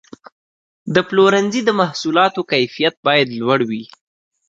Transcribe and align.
د 0.93 0.95
پلورنځي 1.07 1.61
د 1.65 1.69
محصولاتو 1.81 2.41
کیفیت 2.51 2.95
باید 3.07 3.27
لوړ 3.39 3.59
وي. 3.69 3.83